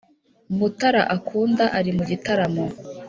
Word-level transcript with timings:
mutara 0.57 1.01
akunda 1.15 1.65
ari 1.77 1.91
mu 1.97 2.03
gitaramo 2.09 2.65